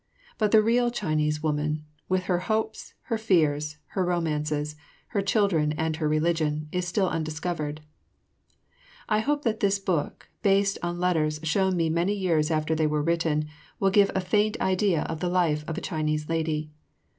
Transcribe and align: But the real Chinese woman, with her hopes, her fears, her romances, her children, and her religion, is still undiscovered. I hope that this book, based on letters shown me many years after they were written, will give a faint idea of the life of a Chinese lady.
But 0.39 0.49
the 0.49 0.63
real 0.63 0.89
Chinese 0.89 1.43
woman, 1.43 1.85
with 2.09 2.23
her 2.23 2.39
hopes, 2.39 2.95
her 3.03 3.19
fears, 3.19 3.77
her 3.89 4.03
romances, 4.03 4.75
her 5.09 5.21
children, 5.21 5.73
and 5.73 5.97
her 5.97 6.09
religion, 6.09 6.67
is 6.71 6.87
still 6.87 7.07
undiscovered. 7.07 7.81
I 9.07 9.19
hope 9.19 9.43
that 9.43 9.59
this 9.59 9.77
book, 9.77 10.27
based 10.41 10.79
on 10.81 10.99
letters 10.99 11.39
shown 11.43 11.77
me 11.77 11.87
many 11.91 12.15
years 12.15 12.49
after 12.49 12.73
they 12.73 12.87
were 12.87 13.03
written, 13.03 13.45
will 13.79 13.91
give 13.91 14.09
a 14.15 14.21
faint 14.21 14.59
idea 14.59 15.03
of 15.03 15.19
the 15.19 15.29
life 15.29 15.63
of 15.67 15.77
a 15.77 15.81
Chinese 15.81 16.27
lady. 16.27 16.71